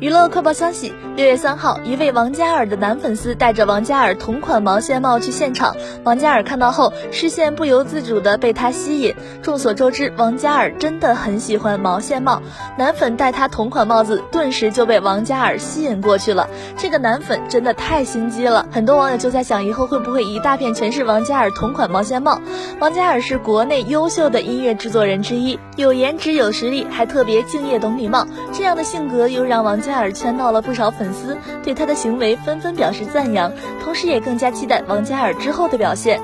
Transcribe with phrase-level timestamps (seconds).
[0.00, 9.14] 娱乐快报消息：六月三号，一位王嘉尔的男粉丝带着王嘉尔同款毛线帽去现场，王嘉尔看到后，视线不由自主的被他吸引。
[9.40, 12.42] 众所周知，王嘉尔真的很喜欢毛线帽，
[12.76, 16.48] 男粉戴他同款帽子，顿时就被王嘉尔吸引过去了。
[16.76, 22.40] 这个男粉真的太心机了，很多网友就在想，以后会不会一大片全是王嘉尔同款毛线帽？
[22.80, 29.73] 王嘉尔是国内优秀的音乐制作人之一，有颜值有实力，还特别敬业懂礼貌，这样的性格又让王。
[29.74, 33.50] 王嘉尔圈到了不少粉丝，对他的行为纷纷表示赞扬，
[33.82, 36.22] 同时也更加期待王嘉尔之后的表现。